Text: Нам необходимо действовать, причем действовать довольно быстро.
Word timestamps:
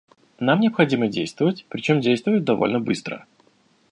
Нам 0.39 0.61
необходимо 0.61 1.07
действовать, 1.07 1.67
причем 1.69 2.01
действовать 2.01 2.43
довольно 2.43 2.79
быстро. 2.79 3.27